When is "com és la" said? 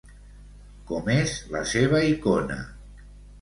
0.91-1.61